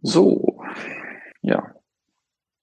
[0.00, 0.62] So,
[1.42, 1.74] ja.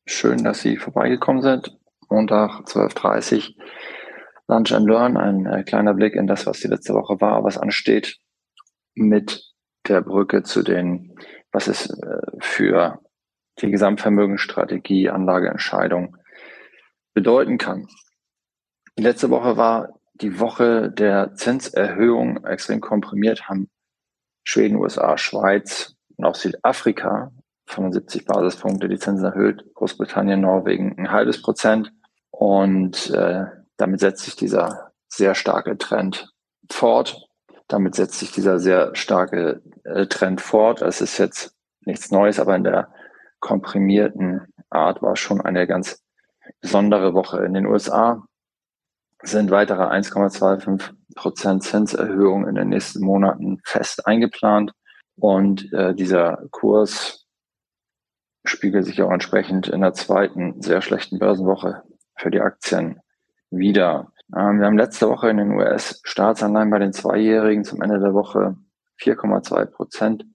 [0.05, 1.77] Schön, dass Sie vorbeigekommen sind.
[2.09, 3.65] Montag 12.30 Uhr.
[4.47, 7.57] Lunch and Learn, ein äh, kleiner Blick in das, was die letzte Woche war, was
[7.57, 8.19] ansteht,
[8.93, 9.43] mit
[9.87, 11.15] der Brücke zu den,
[11.51, 12.99] was es äh, für
[13.59, 16.17] die Gesamtvermögensstrategie, Anlageentscheidung
[17.13, 17.87] bedeuten kann.
[18.97, 23.69] Die letzte Woche war die Woche der Zinserhöhung extrem komprimiert, haben
[24.43, 27.31] Schweden, USA, Schweiz und auch Südafrika
[27.67, 31.91] 75 Basispunkte die Zinsen erhöht, Großbritannien, Norwegen ein halbes Prozent.
[32.29, 33.45] Und äh,
[33.77, 36.31] damit setzt sich dieser sehr starke Trend
[36.69, 37.27] fort.
[37.67, 40.81] Damit setzt sich dieser sehr starke äh, Trend fort.
[40.81, 42.93] Es ist jetzt nichts Neues, aber in der
[43.39, 46.03] komprimierten Art war schon eine ganz
[46.61, 47.43] besondere Woche.
[47.43, 48.23] In den USA
[49.21, 54.71] sind weitere 1,25 Prozent Zinserhöhungen in den nächsten Monaten fest eingeplant.
[55.17, 57.25] Und äh, dieser Kurs
[58.43, 61.83] spiegelt sich auch entsprechend in der zweiten sehr schlechten Börsenwoche
[62.15, 62.99] für die Aktien
[63.49, 64.11] wieder.
[64.35, 68.57] Ähm, wir haben letzte Woche in den US-Staatsanleihen bei den Zweijährigen zum Ende der Woche
[69.01, 70.25] 4,2 Prozent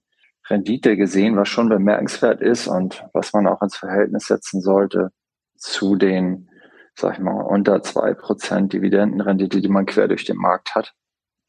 [0.49, 5.11] Rendite gesehen, was schon bemerkenswert ist und was man auch ins Verhältnis setzen sollte
[5.55, 6.49] zu den,
[6.95, 10.93] sag ich mal, unter zwei Prozent Dividendenrendite, die man quer durch den Markt hat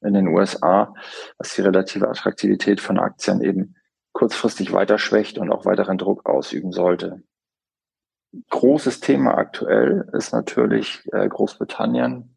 [0.05, 0.95] in den USA,
[1.39, 3.77] was die relative Attraktivität von Aktien eben
[4.13, 7.23] kurzfristig weiter schwächt und auch weiteren Druck ausüben sollte.
[8.51, 12.35] Großes Thema aktuell ist natürlich äh, Großbritannien.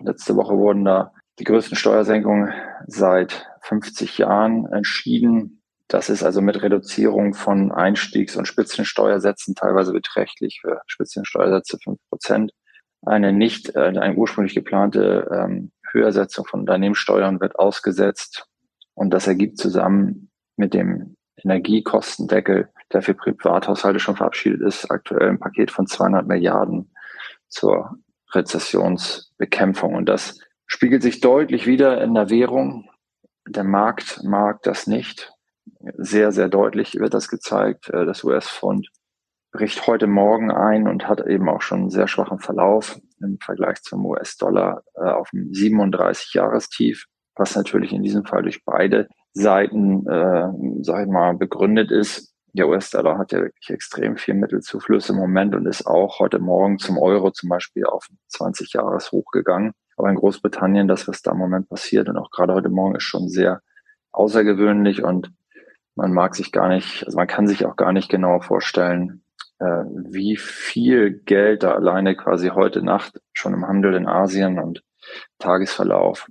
[0.00, 2.52] Letzte Woche wurden da die größten Steuersenkungen
[2.86, 5.62] seit 50 Jahren entschieden.
[5.88, 12.52] Das ist also mit Reduzierung von Einstiegs- und Spitzensteuersätzen teilweise beträchtlich für Spitzensteuersätze 5 Prozent.
[13.02, 18.46] Eine nicht, äh, eine ursprünglich geplante ähm, Höhersetzung von Unternehmenssteuern wird ausgesetzt.
[18.94, 25.38] Und das ergibt zusammen mit dem Energiekostendeckel, der für Privathaushalte schon verabschiedet ist, aktuell ein
[25.38, 26.90] Paket von 200 Milliarden
[27.48, 27.98] zur
[28.32, 29.94] Rezessionsbekämpfung.
[29.94, 32.88] Und das spiegelt sich deutlich wieder in der Währung.
[33.46, 35.32] Der Markt mag das nicht.
[35.96, 37.90] Sehr, sehr deutlich wird das gezeigt.
[37.90, 38.88] Äh, das US-Fund
[39.52, 43.82] bricht heute Morgen ein und hat eben auch schon einen sehr schwachen Verlauf im Vergleich
[43.82, 50.48] zum US-Dollar äh, auf einem 37-Jahrestief, was natürlich in diesem Fall durch beide Seiten, äh,
[50.82, 52.32] sag ich mal, begründet ist.
[52.52, 56.78] Der US-Dollar hat ja wirklich extrem viel Mittelzufluss im Moment und ist auch heute Morgen
[56.78, 59.72] zum Euro zum Beispiel auf 20 Jahres hochgegangen.
[59.96, 63.02] Aber in Großbritannien, das, was da im Moment passiert und auch gerade heute Morgen ist
[63.02, 63.60] schon sehr
[64.12, 65.30] außergewöhnlich und
[65.96, 69.22] man mag sich gar nicht, also man kann sich auch gar nicht genau vorstellen,
[69.58, 74.82] wie viel Geld da alleine quasi heute Nacht schon im Handel in Asien und
[75.38, 76.28] Tagesverlauf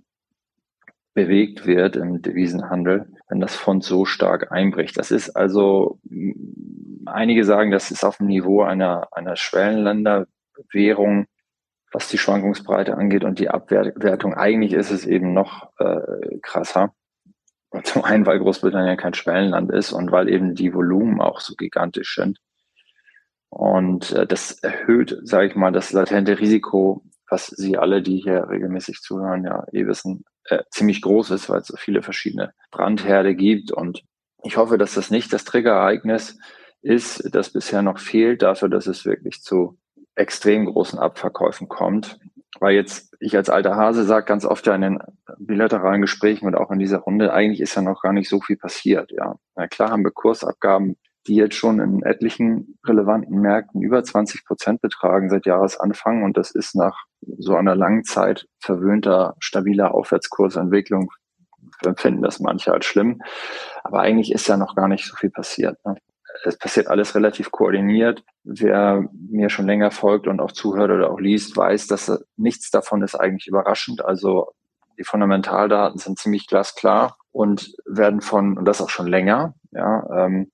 [1.16, 4.98] bewegt wird im Devisenhandel, wenn das Fond so stark einbricht.
[4.98, 6.00] Das ist also,
[7.06, 11.26] einige sagen, das ist auf dem Niveau einer, einer Schwellenländerwährung,
[11.92, 14.34] was die Schwankungsbreite angeht und die Abwertung.
[14.34, 16.94] Eigentlich ist es eben noch äh, krasser.
[17.84, 22.16] Zum einen, weil Großbritannien kein Schwellenland ist und weil eben die Volumen auch so gigantisch
[22.16, 22.40] sind.
[23.50, 28.50] Und äh, das erhöht, sage ich mal, das latente Risiko, was Sie alle, die hier
[28.50, 33.36] regelmäßig zuhören, ja eh wissen, äh, ziemlich groß ist, weil es so viele verschiedene Brandherde
[33.36, 33.72] gibt.
[33.72, 34.04] Und
[34.44, 36.38] ich hoffe, dass das nicht das Triggerereignis
[36.82, 39.78] ist, das bisher noch fehlt, dafür, dass es wirklich zu
[40.16, 42.20] extrem großen Abverkäufen kommt.
[42.60, 45.00] Weil jetzt ich als alter Hase sage ganz oft ja in den
[45.40, 48.56] bilateralen Gesprächen und auch in dieser Runde, eigentlich ist ja noch gar nicht so viel
[48.56, 49.12] passiert.
[49.12, 50.96] Ja, na klar haben wir Kursabgaben
[51.28, 56.24] die jetzt schon in etlichen relevanten Märkten über 20 Prozent betragen seit Jahresanfang.
[56.24, 57.06] Und das ist nach
[57.38, 61.12] so einer langen Zeit verwöhnter, stabiler Aufwärtskursentwicklung,
[61.84, 63.22] empfinden das manche als schlimm.
[63.84, 65.78] Aber eigentlich ist ja noch gar nicht so viel passiert.
[65.86, 65.96] Ne?
[66.44, 68.24] Es passiert alles relativ koordiniert.
[68.44, 73.02] Wer mir schon länger folgt und auch zuhört oder auch liest, weiß, dass nichts davon
[73.02, 74.06] ist eigentlich überraschend.
[74.06, 74.52] Also
[75.00, 80.52] die Fundamentaldaten sind ziemlich glasklar und werden von, und das auch schon länger, ja, ähm,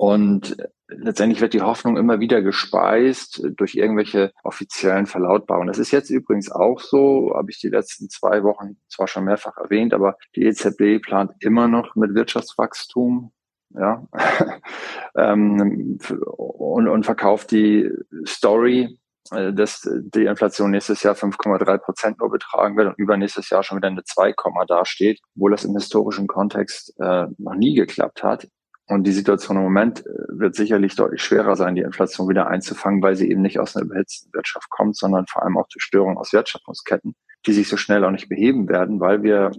[0.00, 0.56] und
[0.88, 5.68] letztendlich wird die Hoffnung immer wieder gespeist durch irgendwelche offiziellen Verlautbarungen.
[5.68, 9.58] Das ist jetzt übrigens auch so, habe ich die letzten zwei Wochen zwar schon mehrfach
[9.58, 13.30] erwähnt, aber die EZB plant immer noch mit Wirtschaftswachstum
[13.74, 14.08] ja,
[15.18, 17.90] ähm, und, und verkauft die
[18.26, 18.98] Story,
[19.32, 23.76] äh, dass die Inflation nächstes Jahr 5,3 Prozent nur betragen wird und übernächstes Jahr schon
[23.76, 24.32] wieder eine 2,
[24.66, 28.48] dasteht, obwohl das im historischen Kontext äh, noch nie geklappt hat.
[28.90, 33.02] Und die Situation im Moment äh, wird sicherlich deutlich schwerer sein, die Inflation wieder einzufangen,
[33.02, 36.18] weil sie eben nicht aus einer überhitzten Wirtschaft kommt, sondern vor allem auch durch Störungen
[36.18, 37.14] aus Wertschöpfungsketten,
[37.46, 39.52] die sich so schnell auch nicht beheben werden, weil wir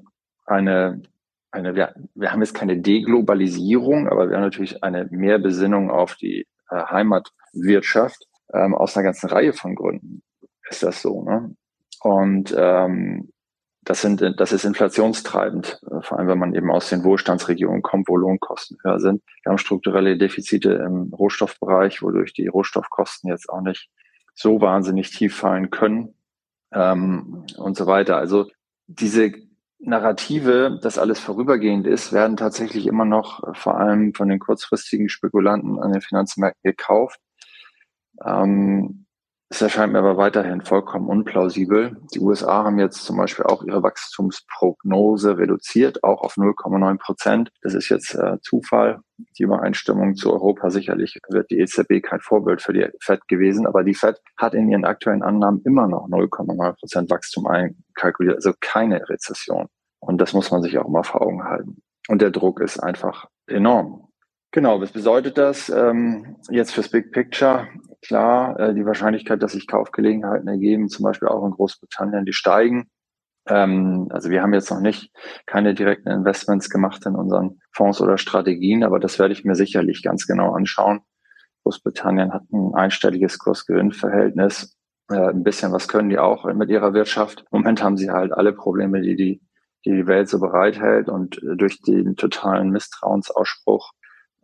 [0.46, 1.02] eine
[1.54, 6.48] eine, wir, wir haben jetzt keine Deglobalisierung, aber wir haben natürlich eine Mehrbesinnung auf die
[6.70, 10.24] äh, Heimatwirtschaft ähm, aus einer ganzen Reihe von Gründen
[10.72, 11.24] ist das so.
[11.24, 11.56] Ne?
[12.02, 13.32] Und ähm,
[13.84, 18.08] das, sind, das ist inflationstreibend, äh, vor allem wenn man eben aus den Wohlstandsregionen kommt,
[18.08, 19.24] wo Lohnkosten höher sind.
[19.44, 23.90] Wir haben strukturelle Defizite im Rohstoffbereich, wodurch die Rohstoffkosten jetzt auch nicht
[24.34, 26.14] so wahnsinnig tief fallen können
[26.72, 28.18] ähm, und so weiter.
[28.18, 28.50] Also
[28.88, 29.34] diese
[29.80, 35.10] Narrative, dass alles vorübergehend ist, werden tatsächlich immer noch äh, vor allem von den kurzfristigen
[35.10, 37.20] Spekulanten an den Finanzmärkten gekauft.
[38.24, 39.06] Ähm,
[39.52, 41.98] es erscheint mir aber weiterhin vollkommen unplausibel.
[42.14, 47.50] Die USA haben jetzt zum Beispiel auch ihre Wachstumsprognose reduziert, auch auf 0,9 Prozent.
[47.62, 49.02] Das ist jetzt äh, Zufall.
[49.38, 53.84] Die Übereinstimmung zu Europa sicherlich wird die EZB kein Vorbild für die FED gewesen, aber
[53.84, 59.10] die FED hat in ihren aktuellen Annahmen immer noch 0,9 Prozent Wachstum einkalkuliert, also keine
[59.10, 59.68] Rezession.
[60.00, 61.82] Und das muss man sich auch mal vor Augen halten.
[62.08, 64.08] Und der Druck ist einfach enorm.
[64.52, 67.68] Genau, was bedeutet das ähm, jetzt fürs Big Picture?
[68.02, 72.90] klar, äh, die Wahrscheinlichkeit, dass sich Kaufgelegenheiten ergeben, zum Beispiel auch in Großbritannien, die steigen.
[73.48, 75.12] Ähm, also wir haben jetzt noch nicht
[75.46, 80.04] keine direkten Investments gemacht in unseren Fonds oder Strategien, aber das werde ich mir sicherlich
[80.04, 81.02] ganz genau anschauen.
[81.64, 84.78] Großbritannien hat ein einstelliges Kursgewinnverhältnis.
[85.10, 87.42] Äh, ein bisschen was können die auch mit ihrer Wirtschaft.
[87.52, 89.42] Im Moment haben sie halt alle Probleme, die die,
[89.86, 93.92] die, die Welt so bereithält und äh, durch den totalen Misstrauensausspruch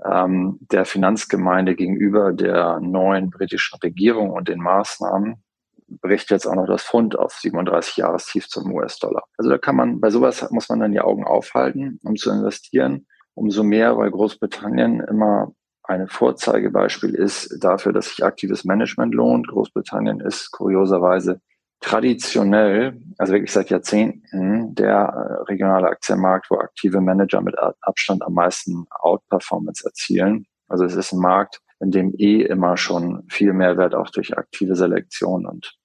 [0.05, 5.44] ähm, der Finanzgemeinde gegenüber der neuen britischen Regierung und den Maßnahmen
[5.88, 9.23] bricht jetzt auch noch das Pfund auf 37 Jahrestief zum US-Dollar.
[9.38, 13.07] Also da kann man, bei sowas muss man dann die Augen aufhalten, um zu investieren.
[13.33, 15.53] Umso mehr, weil Großbritannien immer
[15.83, 19.47] ein Vorzeigebeispiel ist dafür, dass sich aktives Management lohnt.
[19.47, 21.39] Großbritannien ist kurioserweise
[21.79, 28.33] traditionell, also wirklich seit Jahrzehnten, der äh, regionale Aktienmarkt, wo aktive Manager mit Abstand am
[28.33, 30.45] meisten Outperformance erzielen.
[30.68, 34.75] Also es ist ein Markt, in dem eh immer schon viel Mehrwert auch durch aktive
[34.75, 35.75] Selektion und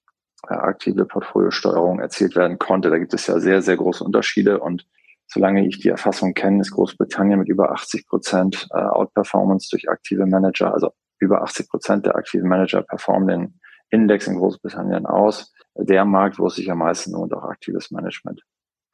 [0.49, 2.91] äh, aktive Portfoliosteuerung erzielt werden konnte.
[2.91, 4.87] Da gibt es ja sehr, sehr große Unterschiede und
[5.27, 10.27] solange ich die Erfassung kenne, ist Großbritannien mit über 80 Prozent äh, Outperformance durch aktive
[10.27, 13.61] Manager, also über 80 Prozent der aktiven Manager performen den
[13.91, 18.43] Index in Großbritannien aus der Markt, wo es sich am meisten lohnt, auch aktives Management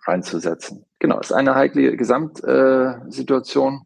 [0.06, 0.84] reinzusetzen.
[0.98, 3.82] Genau, ist eine heikle Gesamtsituation.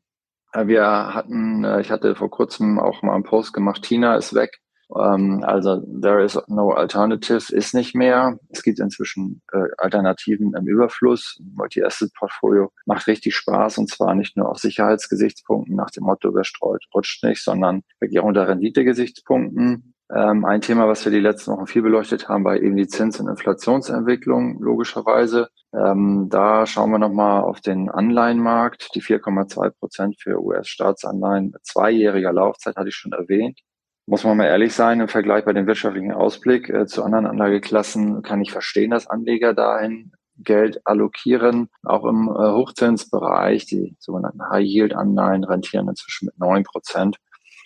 [0.53, 0.85] Äh, wir
[1.15, 4.61] hatten, äh, ich hatte vor kurzem auch mal einen Post gemacht, Tina ist weg.
[4.95, 8.39] Ähm, also there is no alternative ist nicht mehr.
[8.51, 11.41] Es gibt inzwischen äh, Alternativen im Überfluss.
[11.55, 16.85] Multi-Asset-Portfolio macht richtig Spaß und zwar nicht nur aus Sicherheitsgesichtspunkten nach dem Motto, wer streut,
[16.95, 19.92] rutscht nicht, sondern wirklich auch unter Rendite-Gesichtspunkten.
[20.15, 23.19] Ähm, ein Thema, was wir die letzten Wochen viel beleuchtet haben, war eben die Zins-
[23.19, 25.49] und Inflationsentwicklung, logischerweise.
[25.75, 28.95] Ähm, da schauen wir nochmal auf den Anleihenmarkt.
[28.95, 33.61] Die 4,2 Prozent für US-Staatsanleihen, zweijähriger Laufzeit hatte ich schon erwähnt.
[34.05, 38.23] Muss man mal ehrlich sein, im Vergleich bei dem wirtschaftlichen Ausblick äh, zu anderen Anlageklassen
[38.23, 41.71] kann ich verstehen, dass Anleger dahin Geld allokieren.
[41.85, 47.17] Auch im äh, Hochzinsbereich, die sogenannten High-Yield-Anleihen rentieren inzwischen mit 9 Prozent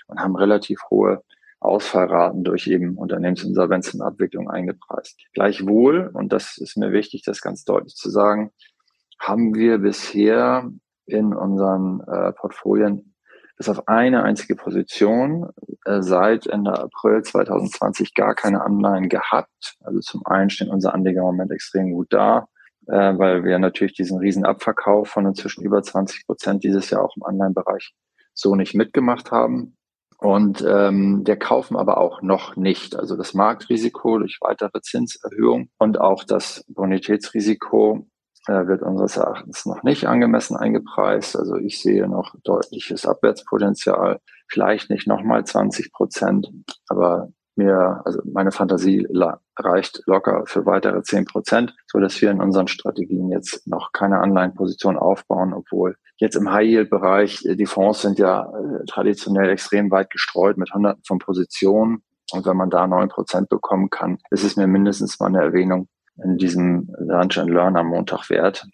[0.07, 1.23] und haben relativ hohe
[1.67, 5.19] Ausfallraten durch eben Unternehmensinsolvenz und Abwicklung eingepreist.
[5.35, 8.51] Gleichwohl, und das ist mir wichtig, das ganz deutlich zu sagen,
[9.19, 10.71] haben wir bisher
[11.07, 13.15] in unseren äh, Portfolien
[13.57, 15.49] bis auf eine einzige Position
[15.87, 19.77] äh, seit Ende April 2020 gar keine Anleihen gehabt.
[19.81, 22.49] Also zum einen stehen unsere Anleger im Moment extrem gut da,
[22.87, 27.17] äh, weil wir natürlich diesen riesen Abverkauf von inzwischen über 20 Prozent dieses Jahr auch
[27.17, 27.95] im Anleihenbereich
[28.35, 29.76] so nicht mitgemacht haben.
[30.19, 32.97] Und ähm, der kaufen aber auch noch nicht.
[32.97, 38.07] Also das Marktrisiko durch weitere Zinserhöhung und auch das Bonitätsrisiko
[38.47, 41.37] äh, wird unseres Erachtens noch nicht angemessen eingepreist.
[41.37, 46.51] Also ich sehe noch deutliches Abwärtspotenzial, vielleicht nicht nochmal 20 Prozent,
[46.89, 49.07] aber mir, also meine Fantasie
[49.59, 54.21] reicht locker für weitere 10 Prozent, so dass wir in unseren Strategien jetzt noch keine
[54.21, 60.11] Anleihenposition aufbauen, obwohl jetzt im High-Yield-Bereich äh, die Fonds sind ja äh, traditionell extrem weit
[60.11, 62.03] gestreut mit hunderten von Positionen.
[62.33, 65.89] Und wenn man da 9 Prozent bekommen kann, ist es mir mindestens mal eine Erwähnung
[66.23, 68.67] in diesem Lunch and Learn am Montag wert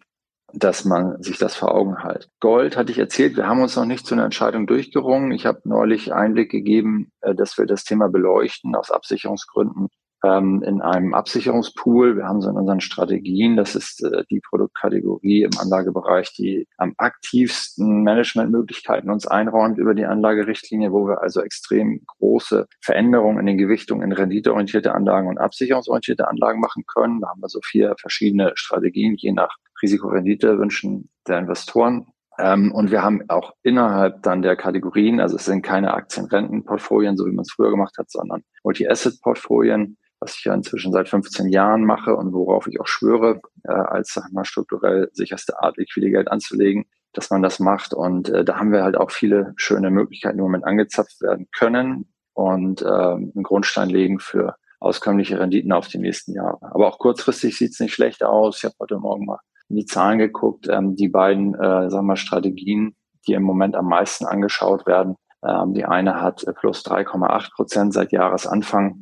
[0.54, 2.28] dass man sich das vor Augen hält.
[2.40, 5.32] Gold hatte ich erzählt, wir haben uns noch nicht zu einer Entscheidung durchgerungen.
[5.32, 9.88] Ich habe neulich Einblick gegeben, äh, dass wir das Thema beleuchten aus Absicherungsgründen
[10.24, 12.16] ähm, in einem Absicherungspool.
[12.16, 16.94] Wir haben so in unseren Strategien, das ist äh, die Produktkategorie im Anlagebereich, die am
[16.96, 23.58] aktivsten Managementmöglichkeiten uns einräumt über die Anlagerichtlinie, wo wir also extrem große Veränderungen in den
[23.58, 27.20] Gewichtungen in renditeorientierte Anlagen und absicherungsorientierte Anlagen machen können.
[27.20, 32.06] Da haben wir so vier verschiedene Strategien, je nach Risikorendite wünschen der Investoren.
[32.38, 37.26] Ähm, und wir haben auch innerhalb dann der Kategorien, also es sind keine Aktienrentenportfolien, so
[37.26, 41.84] wie man es früher gemacht hat, sondern Multi-Asset-Portfolien, was ich ja inzwischen seit 15 Jahren
[41.84, 46.30] mache und worauf ich auch schwöre, äh, als sag mal, strukturell sicherste Art, liquide Geld
[46.30, 47.92] anzulegen, dass man das macht.
[47.92, 51.48] Und äh, da haben wir halt auch viele schöne Möglichkeiten, die im Moment angezapft werden
[51.52, 56.58] können und äh, einen Grundstein legen für auskömmliche Renditen auf die nächsten Jahre.
[56.60, 58.58] Aber auch kurzfristig sieht es nicht schlecht aus.
[58.58, 60.68] Ich habe heute Morgen mal in die Zahlen geguckt.
[60.68, 62.94] Ähm, die beiden, äh, sagen wir, Strategien,
[63.26, 65.16] die im Moment am meisten angeschaut werden.
[65.44, 69.01] Ähm, die eine hat plus 3,8 Prozent seit Jahresanfang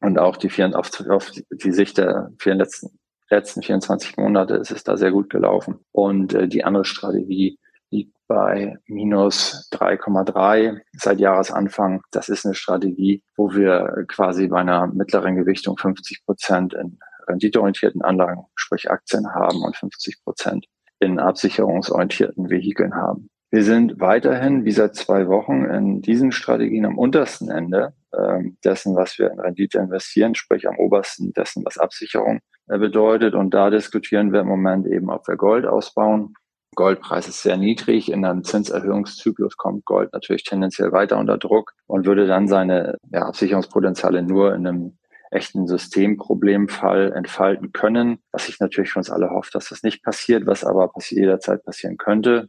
[0.00, 4.70] und auch die, vier, auf, auf die Sicht der vier letzten, letzten 24 Monate ist
[4.70, 5.80] es da sehr gut gelaufen.
[5.92, 7.58] Und äh, die andere Strategie
[7.90, 12.02] liegt bei minus 3,3 seit Jahresanfang.
[12.12, 18.02] Das ist eine Strategie, wo wir quasi bei einer mittleren Gewichtung 50 Prozent in renditeorientierten
[18.02, 20.66] Anlagen, sprich Aktien haben und 50 Prozent
[20.98, 23.30] in absicherungsorientierten Vehikeln haben.
[23.52, 28.94] Wir sind weiterhin, wie seit zwei Wochen, in diesen Strategien am untersten Ende ähm, dessen,
[28.94, 32.38] was wir in Rendite investieren, sprich am obersten dessen, was Absicherung
[32.68, 33.34] äh, bedeutet.
[33.34, 36.34] Und da diskutieren wir im Moment eben, ob wir Gold ausbauen.
[36.76, 38.12] Goldpreis ist sehr niedrig.
[38.12, 43.26] In einem Zinserhöhungszyklus kommt Gold natürlich tendenziell weiter unter Druck und würde dann seine ja,
[43.26, 44.98] Absicherungspotenziale nur in einem
[45.32, 50.46] echten Systemproblemfall entfalten können, was ich natürlich für uns alle hoffe, dass das nicht passiert,
[50.46, 52.48] was aber jederzeit passieren könnte,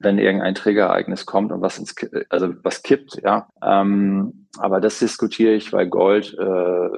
[0.00, 1.94] wenn irgendein Triggerereignis kommt und was ins,
[2.30, 3.48] also was kippt, ja.
[3.62, 6.88] Ähm, aber das diskutiere ich, weil Gold äh,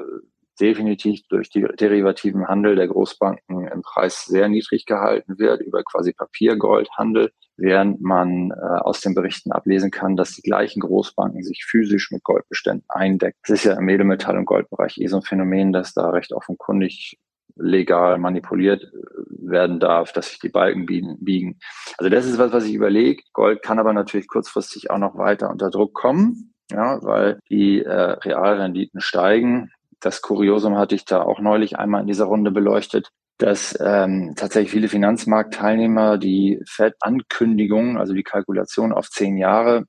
[0.61, 6.12] definitiv durch die derivativen Handel der Großbanken im Preis sehr niedrig gehalten wird, über quasi
[6.12, 12.11] Papiergoldhandel, während man äh, aus den Berichten ablesen kann, dass die gleichen Großbanken sich physisch
[12.12, 13.38] mit Goldbeständen eindecken.
[13.42, 17.18] Das ist ja im Edelmetall- und Goldbereich eh so ein Phänomen, dass da recht offenkundig
[17.56, 18.88] legal manipuliert äh,
[19.28, 21.59] werden darf, dass sich die Balken biegen.
[21.99, 23.23] Also das ist was, was ich überlege.
[23.32, 27.92] Gold kann aber natürlich kurzfristig auch noch weiter unter Druck kommen, ja, weil die äh,
[27.92, 29.71] Realrenditen steigen
[30.02, 34.73] das Kuriosum hatte ich da auch neulich einmal in dieser Runde beleuchtet, dass ähm, tatsächlich
[34.73, 39.85] viele Finanzmarktteilnehmer die FED-Ankündigung, also die Kalkulation auf zehn Jahre,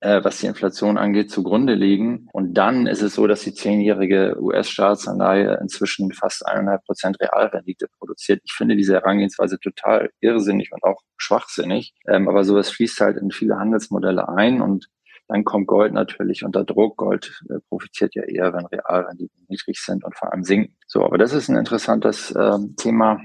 [0.00, 2.28] äh, was die Inflation angeht, zugrunde liegen.
[2.32, 8.40] Und dann ist es so, dass die zehnjährige US-Staatsanleihe inzwischen fast eineinhalb Prozent Realrendite produziert.
[8.44, 11.94] Ich finde diese Herangehensweise total irrsinnig und auch schwachsinnig.
[12.06, 14.88] Ähm, aber sowas fließt halt in viele Handelsmodelle ein und
[15.28, 16.96] dann kommt Gold natürlich unter Druck.
[16.96, 20.74] Gold äh, profitiert ja eher, wenn Realrenditen niedrig sind und vor allem sinken.
[20.86, 23.20] So, aber das ist ein interessantes äh, Thema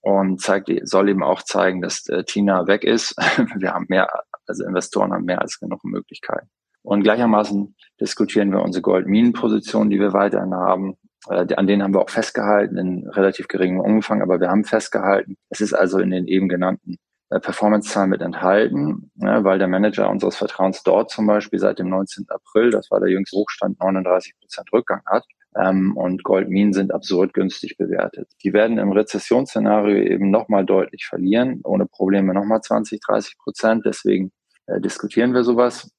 [0.00, 3.16] und zeigt, soll eben auch zeigen, dass äh, Tina weg ist.
[3.58, 4.08] wir haben mehr,
[4.48, 6.48] also Investoren haben mehr als genug Möglichkeiten.
[6.82, 10.94] Und gleichermaßen diskutieren wir unsere Goldminenpositionen, die wir weiterhin haben.
[11.28, 15.36] Äh, an denen haben wir auch festgehalten in relativ geringem Umfang, aber wir haben festgehalten.
[15.50, 16.96] Es ist also in den eben genannten
[17.30, 21.90] äh, Performance-Zahlen mit enthalten, ne, weil der Manager unseres Vertrauens dort zum Beispiel seit dem
[21.90, 22.26] 19.
[22.28, 25.24] April, das war der jüngste Hochstand, 39 Prozent Rückgang hat.
[25.56, 28.30] Ähm, und Goldminen sind absurd günstig bewertet.
[28.44, 33.84] Die werden im Rezessionsszenario eben nochmal deutlich verlieren, ohne Probleme nochmal 20, 30 Prozent.
[33.84, 34.32] Deswegen
[34.68, 35.90] äh, diskutieren wir sowas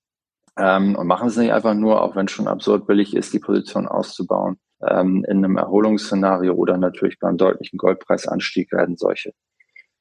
[0.57, 3.39] ähm, und machen es nicht einfach nur, auch wenn es schon absurd billig ist, die
[3.39, 4.57] Position auszubauen.
[4.87, 9.33] Ähm, in einem Erholungsszenario oder natürlich beim deutlichen Goldpreisanstieg werden solche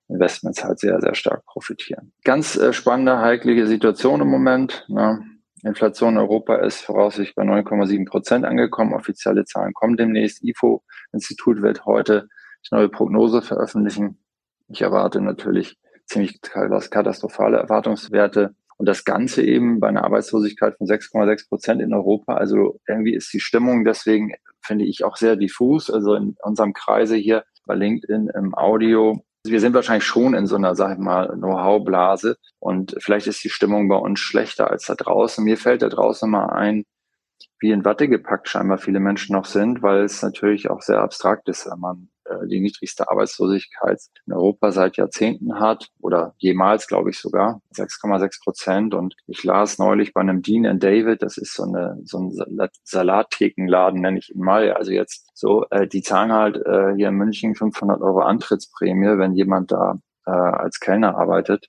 [0.09, 2.13] Investments halt sehr, sehr stark profitieren.
[2.25, 4.85] Ganz äh, spannende, heiklige Situation im Moment.
[4.89, 5.21] Ne?
[5.65, 8.95] Inflation in Europa ist voraussichtlich bei 9,7 Prozent angekommen.
[8.95, 10.45] Offizielle Zahlen kommen demnächst.
[10.45, 12.29] IFO-Institut wird heute
[12.65, 14.19] die neue Prognose veröffentlichen.
[14.69, 15.77] Ich erwarte natürlich
[16.09, 18.55] ziemlich katastrophale Erwartungswerte.
[18.77, 22.35] Und das Ganze eben bei einer Arbeitslosigkeit von 6,6 Prozent in Europa.
[22.35, 25.91] Also irgendwie ist die Stimmung deswegen, finde ich, auch sehr diffus.
[25.91, 30.57] Also in unserem Kreise hier bei LinkedIn im Audio wir sind wahrscheinlich schon in so
[30.57, 34.95] einer, sag ich mal, Know-how-Blase und vielleicht ist die Stimmung bei uns schlechter als da
[34.95, 35.45] draußen.
[35.45, 36.85] Mir fällt da draußen mal ein,
[37.61, 41.49] wie in Watte gepackt scheinbar viele Menschen noch sind, weil es natürlich auch sehr abstrakt
[41.49, 42.09] ist, wenn man
[42.47, 48.95] die niedrigste Arbeitslosigkeit in Europa seit Jahrzehnten hat oder jemals, glaube ich sogar, 6,6 Prozent.
[48.95, 52.69] Und ich las neulich bei einem Dean and David, das ist so, eine, so ein
[52.85, 54.73] Salatthekenladen, nenne ich ihn mal.
[54.73, 59.35] Also jetzt so, äh, die zahlen halt äh, hier in München 500 Euro Antrittsprämie, wenn
[59.35, 61.69] jemand da äh, als Kellner arbeitet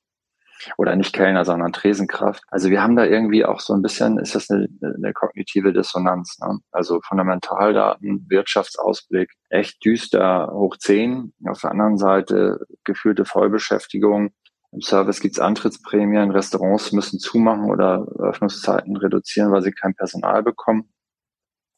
[0.78, 2.44] oder nicht Kellner, sondern Tresenkraft.
[2.48, 6.38] Also wir haben da irgendwie auch so ein bisschen, ist das eine, eine kognitive Dissonanz.
[6.40, 6.60] Ne?
[6.72, 11.34] Also Fundamentaldaten, Wirtschaftsausblick, echt düster hoch zehn.
[11.48, 14.32] Auf der anderen Seite gefühlte Vollbeschäftigung.
[14.72, 20.92] Im Service gibt's Antrittsprämien, Restaurants müssen zumachen oder Öffnungszeiten reduzieren, weil sie kein Personal bekommen.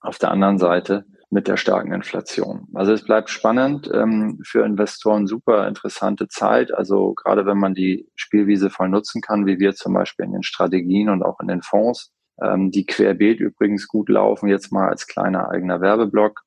[0.01, 2.67] Auf der anderen Seite mit der starken Inflation.
[2.73, 6.73] Also es bleibt spannend, ähm, für Investoren super interessante Zeit.
[6.73, 10.43] Also gerade wenn man die Spielwiese voll nutzen kann, wie wir zum Beispiel in den
[10.43, 12.11] Strategien und auch in den Fonds,
[12.41, 16.41] ähm, die querbeet übrigens gut laufen, jetzt mal als kleiner eigener Werbeblock.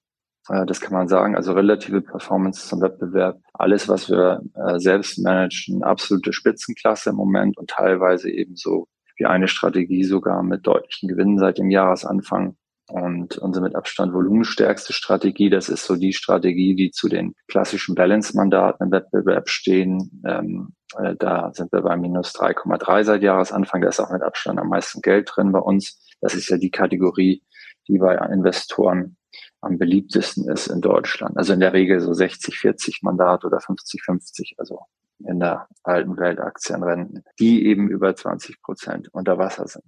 [0.51, 1.35] Äh, das kann man sagen.
[1.35, 3.41] Also relative Performance zum Wettbewerb.
[3.55, 9.49] Alles, was wir äh, selbst managen, absolute Spitzenklasse im Moment und teilweise ebenso wie eine
[9.49, 12.57] Strategie sogar mit deutlichen Gewinnen seit dem Jahresanfang.
[12.87, 17.95] Und unsere mit Abstand volumenstärkste Strategie, das ist so die Strategie, die zu den klassischen
[17.95, 20.23] Balance-Mandaten im Wettbewerb stehen.
[20.27, 23.81] Ähm, äh, da sind wir bei minus 3,3 seit Jahresanfang.
[23.81, 25.99] Da ist auch mit Abstand am meisten Geld drin bei uns.
[26.21, 27.43] Das ist ja die Kategorie,
[27.89, 29.17] die bei Investoren
[29.63, 31.39] am beliebtesten ist in Deutschland.
[31.39, 34.81] Also in der Regel so 60, 40 Mandat oder 50, 50, also
[35.27, 39.85] in der alten Welt Aktienrenten, die eben über 20 Prozent unter Wasser sind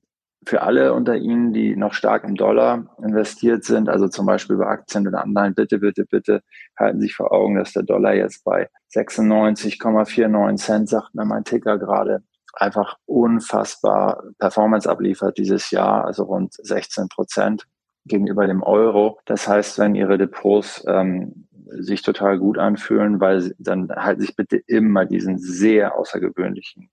[0.46, 4.68] für alle unter Ihnen, die noch stark im Dollar investiert sind, also zum Beispiel über
[4.68, 6.40] Aktien oder Anleihen, bitte, bitte, bitte
[6.78, 11.44] halten Sie sich vor Augen, dass der Dollar jetzt bei 96,49 Cent, sagt mir mein
[11.44, 12.22] Ticker gerade,
[12.52, 17.66] einfach unfassbar Performance abliefert dieses Jahr, also rund 16 Prozent
[18.04, 19.18] gegenüber dem Euro.
[19.26, 24.58] Das heißt, wenn Ihre Depots ähm, sich total gut anfühlen, weil dann halten sich bitte
[24.68, 26.88] immer diesen sehr außergewöhnlichen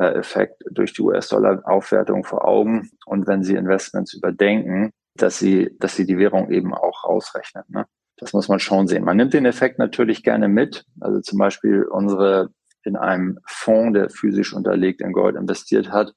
[0.00, 2.90] Effekt durch die US-Dollar-Aufwertung vor Augen.
[3.06, 7.64] Und wenn Sie Investments überdenken, dass Sie, dass Sie die Währung eben auch ausrechnen.
[7.68, 7.86] Ne?
[8.16, 9.04] Das muss man schon sehen.
[9.04, 10.84] Man nimmt den Effekt natürlich gerne mit.
[11.00, 12.50] Also zum Beispiel unsere
[12.84, 16.14] in einem Fonds, der physisch unterlegt in Gold investiert hat.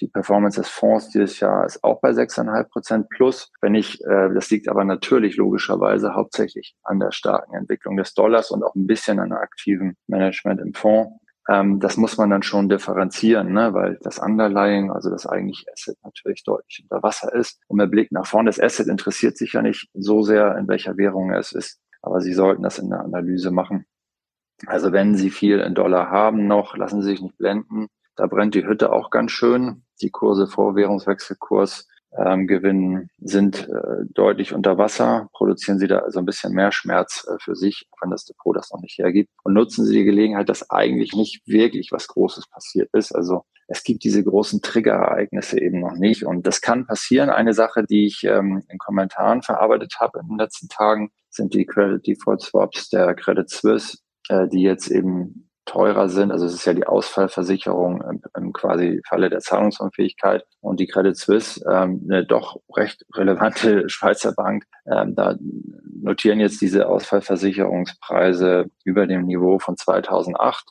[0.00, 3.52] Die Performance des Fonds dieses Jahr ist auch bei 6,5 Prozent plus.
[3.60, 8.50] Wenn ich, äh, das liegt aber natürlich logischerweise hauptsächlich an der starken Entwicklung des Dollars
[8.50, 11.12] und auch ein bisschen an aktivem Management im Fonds.
[11.48, 13.74] Ähm, das muss man dann schon differenzieren, ne?
[13.74, 17.60] weil das Underlying, also das eigentliche Asset natürlich deutlich unter Wasser ist.
[17.66, 20.96] Und der Blick nach vorne, das Asset interessiert sich ja nicht so sehr, in welcher
[20.96, 23.86] Währung es ist, aber Sie sollten das in der Analyse machen.
[24.66, 27.88] Also wenn Sie viel in Dollar haben noch, lassen Sie sich nicht blenden.
[28.14, 29.84] Da brennt die Hütte auch ganz schön.
[30.00, 36.18] Die Kurse vor Währungswechselkurs ähm, gewinnen, sind äh, deutlich unter Wasser, produzieren sie da also
[36.18, 39.30] ein bisschen mehr Schmerz äh, für sich, wenn das Depot das noch nicht hergibt.
[39.44, 43.14] Und nutzen sie die Gelegenheit, dass eigentlich nicht wirklich was Großes passiert ist.
[43.14, 46.24] Also es gibt diese großen Triggerereignisse eben noch nicht.
[46.24, 47.30] Und das kann passieren.
[47.30, 51.64] Eine Sache, die ich ähm, in Kommentaren verarbeitet habe in den letzten Tagen, sind die
[51.64, 53.98] Credit Default Swaps der Credit Suisse,
[54.28, 56.32] äh, die jetzt eben teurer sind.
[56.32, 60.44] Also es ist ja die Ausfallversicherung im, im quasi Falle der Zahlungsunfähigkeit.
[60.60, 65.36] Und die Credit Suisse, ähm, eine doch recht relevante Schweizer Bank, ähm, da
[66.02, 70.64] notieren jetzt diese Ausfallversicherungspreise über dem Niveau von 2008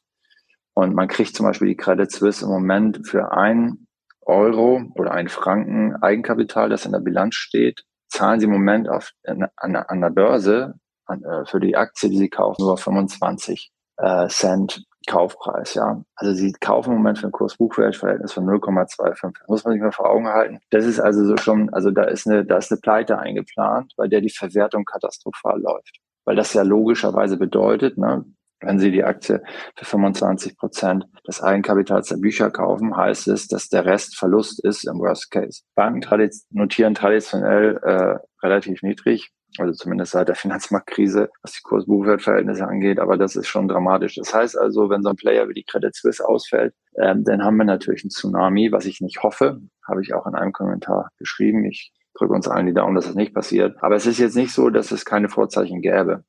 [0.74, 3.88] und man kriegt zum Beispiel die Credit Suisse im Moment für ein
[4.22, 9.12] Euro oder ein Franken Eigenkapital, das in der Bilanz steht, zahlen sie im Moment auf,
[9.26, 10.76] an, an der Börse
[11.06, 13.72] an, äh, für die Aktie, die sie kaufen, nur 25
[14.02, 16.04] äh, Cent Kaufpreis, ja.
[16.16, 19.34] Also sie kaufen im Moment für ein Kurs-Buchwert-Verhältnis von 0,25.
[19.48, 20.60] Muss man sich mal vor Augen halten.
[20.70, 24.08] Das ist also so schon, also da ist eine, da ist eine Pleite eingeplant, bei
[24.08, 25.98] der die Verwertung katastrophal läuft.
[26.26, 28.26] Weil das ja logischerweise bedeutet, ne,
[28.60, 29.42] wenn Sie die Aktie
[29.76, 34.88] für 25 Prozent des Eigenkapitals der Bücher kaufen, heißt es, dass der Rest Verlust ist
[34.88, 35.64] im Worst Case.
[35.74, 43.00] Banken notieren traditionell äh, relativ niedrig also zumindest seit der Finanzmarktkrise, was die Kurs-Buchwert-Verhältnisse angeht,
[43.00, 44.16] aber das ist schon dramatisch.
[44.16, 47.58] Das heißt also, wenn so ein Player wie die Credit Suisse ausfällt, ähm, dann haben
[47.58, 51.66] wir natürlich einen Tsunami, was ich nicht hoffe, habe ich auch in einem Kommentar geschrieben.
[51.66, 53.76] Ich drücke uns allen die Daumen, dass das nicht passiert.
[53.82, 56.24] Aber es ist jetzt nicht so, dass es keine Vorzeichen gäbe.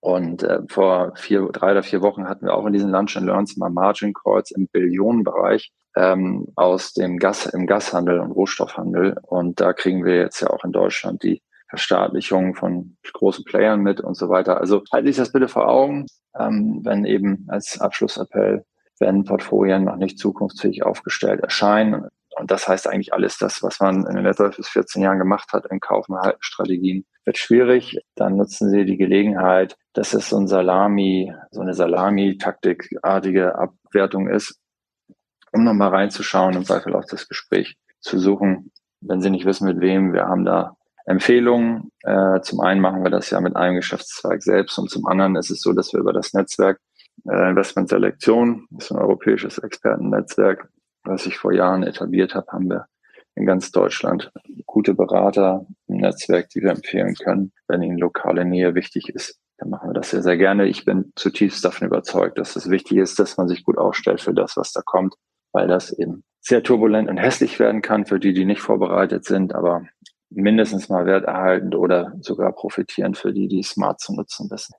[0.00, 3.26] Und äh, vor vier, drei oder vier Wochen hatten wir auch in diesen Lunch and
[3.26, 9.16] Learns mal Margin Calls im Billionenbereich ähm, aus dem Gas, im Gashandel und Rohstoffhandel.
[9.22, 11.40] Und da kriegen wir jetzt ja auch in Deutschland die
[11.74, 14.60] Verstaatlichung von großen Playern mit und so weiter.
[14.60, 16.06] Also halte ich das bitte vor Augen,
[16.38, 18.64] ähm, wenn eben als Abschlussappell,
[19.00, 22.06] wenn Portfolien noch nicht zukunftsfähig aufgestellt erscheinen.
[22.36, 25.52] Und das heißt eigentlich alles das, was man in den letzten bis 14 Jahren gemacht
[25.52, 27.98] hat in Kauf- und Haltenstrategien, wird schwierig.
[28.14, 34.60] Dann nutzen Sie die Gelegenheit, dass es so ein Salami, so eine Salami-taktikartige Abwertung ist,
[35.52, 38.70] um nochmal reinzuschauen, im Zweifel auch das Gespräch zu suchen.
[39.00, 41.90] Wenn Sie nicht wissen, mit wem, wir haben da Empfehlungen.
[42.02, 45.50] Äh, zum einen machen wir das ja mit einem Geschäftszweig selbst und zum anderen ist
[45.50, 46.80] es so, dass wir über das Netzwerk
[47.28, 50.68] äh, Investment Selektion, das ist ein europäisches Expertennetzwerk,
[51.04, 52.86] was ich vor Jahren etabliert habe, haben wir
[53.36, 54.32] in ganz Deutschland
[54.66, 59.38] gute Berater im Netzwerk, die wir empfehlen können, wenn ihnen lokale Nähe wichtig ist.
[59.58, 60.66] Dann machen wir das sehr, sehr gerne.
[60.66, 64.34] Ich bin zutiefst davon überzeugt, dass es wichtig ist, dass man sich gut aufstellt für
[64.34, 65.14] das, was da kommt,
[65.52, 69.54] weil das eben sehr turbulent und hässlich werden kann für die, die nicht vorbereitet sind.
[69.54, 69.86] Aber
[70.30, 74.72] mindestens mal werterhaltend oder sogar profitierend für die, die smart zu nutzen wissen.